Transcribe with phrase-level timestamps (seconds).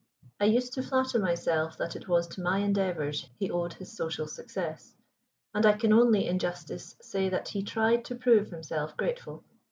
[0.39, 4.25] I used to flatter myself that it was to my endeavors he owed his social
[4.27, 4.95] success,
[5.53, 9.43] and I can only, in justice, say that he tried to prove himself grateful.